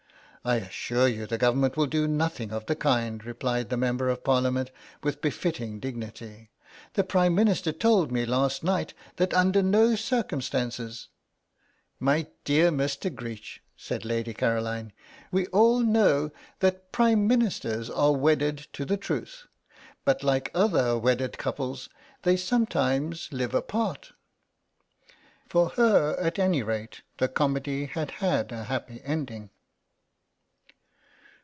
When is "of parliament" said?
4.09-4.71